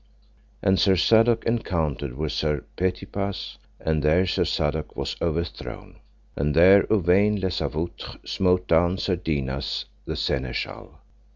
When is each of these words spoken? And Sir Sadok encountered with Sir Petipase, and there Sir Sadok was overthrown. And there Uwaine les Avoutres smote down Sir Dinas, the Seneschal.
And 0.63 0.79
Sir 0.79 0.95
Sadok 0.95 1.43
encountered 1.45 2.17
with 2.17 2.31
Sir 2.31 2.63
Petipase, 2.75 3.57
and 3.79 4.01
there 4.01 4.25
Sir 4.25 4.45
Sadok 4.45 4.95
was 4.97 5.15
overthrown. 5.21 5.97
And 6.35 6.55
there 6.55 6.87
Uwaine 6.89 7.39
les 7.39 7.59
Avoutres 7.61 8.17
smote 8.27 8.67
down 8.67 8.97
Sir 8.97 9.15
Dinas, 9.15 9.85
the 10.05 10.15
Seneschal. 10.15 10.97